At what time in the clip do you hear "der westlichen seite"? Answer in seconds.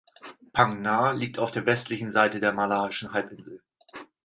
1.51-2.39